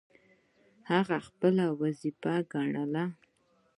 [1.25, 3.05] خپله وظیفه ګڼله.